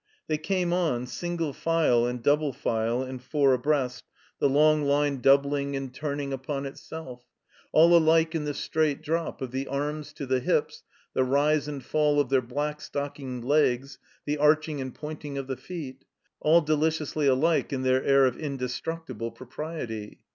Thej 0.27 0.41
came 0.41 0.73
on, 0.73 1.05
single 1.05 1.53
file 1.53 2.07
and 2.07 2.23
double 2.23 2.53
file 2.53 3.03
and 3.03 3.21
four 3.21 3.53
abreast, 3.53 4.03
the 4.39 4.49
long 4.49 4.81
line 4.81 5.17
doubling 5.21 5.75
and 5.75 5.93
txuning 5.93 6.31
upon 6.31 6.63
2 6.63 6.69
II 6.69 6.71
^ 6.71 6.71
THE 6.71 6.71
COMBINED 6.71 6.71
MAZE 6.71 6.71
itself; 6.73 7.25
all 7.71 7.89
alik^ 8.01 8.33
in 8.33 8.45
the 8.45 8.53
straight 8.55 9.03
drop 9.03 9.43
of 9.43 9.51
the 9.51 9.67
arms 9.67 10.11
to 10.13 10.25
the 10.25 10.39
hips, 10.39 10.81
the 11.13 11.23
rise 11.23 11.67
and 11.67 11.85
fall 11.85 12.19
of 12.19 12.29
their 12.29 12.41
black 12.41 12.81
stockinged 12.81 13.45
legs, 13.45 13.99
the 14.25 14.39
arching 14.39 14.81
and 14.81 14.95
pointing 14.95 15.37
of 15.37 15.45
the 15.45 15.55
feet; 15.55 16.03
all 16.39 16.61
de 16.61 16.75
lidously 16.75 17.29
alike 17.29 17.71
in 17.71 17.83
their 17.83 18.03
air 18.03 18.25
of 18.25 18.39
indestructible 18.39 19.29
propriety. 19.29 20.21